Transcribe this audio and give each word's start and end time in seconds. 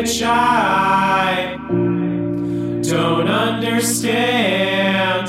which 0.00 0.22
I 0.22 1.58
don't 2.82 3.28
understand. 3.28 5.28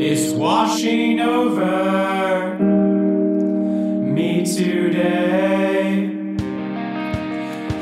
Is 0.00 0.32
washing 0.34 1.18
over 1.18 2.56
me 4.14 4.44
today. 4.44 6.06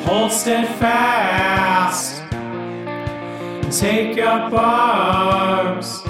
Hold 0.05 0.33
steadfast, 0.33 2.23
take 3.71 4.19
up 4.19 4.53
arms, 4.55 6.03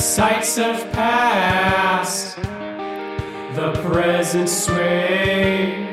sights 0.00 0.58
of 0.58 0.76
past, 0.92 2.36
the 3.56 3.72
present 3.82 4.48
sway. 4.48 5.91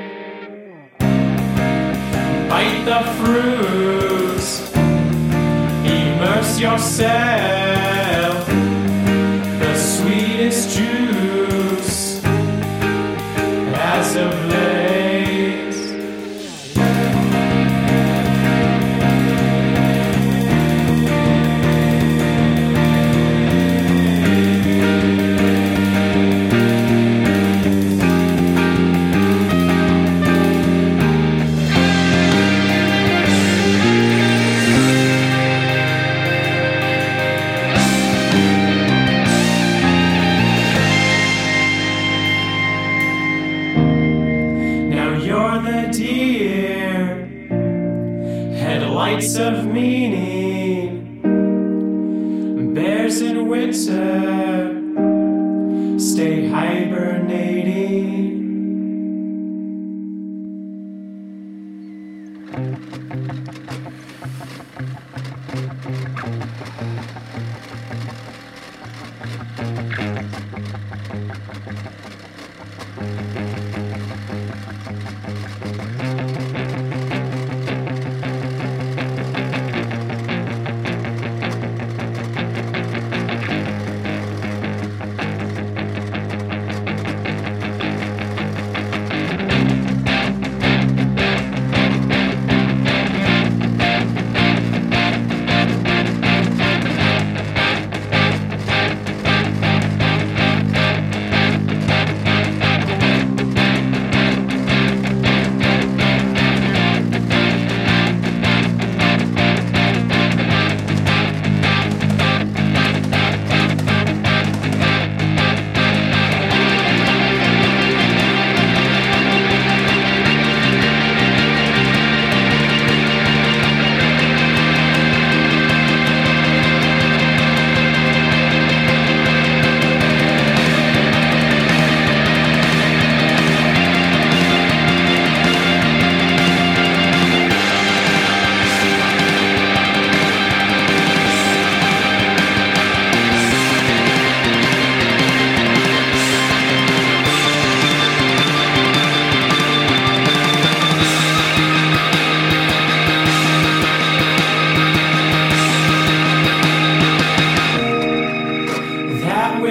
Bite 2.59 2.83
the 2.83 3.01
fruits, 3.19 4.69
immerse 5.85 6.59
yourself, 6.59 8.45
the 9.61 9.75
sweetest 9.77 10.75
juice. 10.75 12.21
As 13.95 14.15
of 14.17 14.58
headlights 49.09 49.35
of 49.37 49.65
meaning, 49.65 51.21
bears 52.73 53.21
in 53.21 53.47
winter, 53.47 54.75
stay 55.99 56.47
hibernating. 56.49 57.19
that 66.89 67.28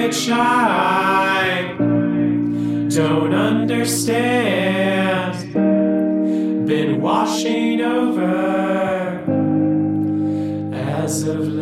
which 0.02 0.28
I 0.30 1.74
don't 1.78 3.34
understand, 3.34 5.52
been 6.66 7.00
washing 7.00 7.80
over 7.80 8.28
as 10.72 11.22
of. 11.24 11.57